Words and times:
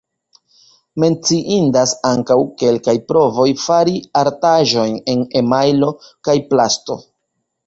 Menciindas 1.01 1.93
ankaŭ 2.11 2.37
kelkaj 2.61 2.95
provoj 3.11 3.45
fari 3.65 3.95
artaĵojn 4.23 4.97
en 5.15 5.23
emajlo 5.45 5.93
kaj 6.31 6.37
plasto. 6.51 6.99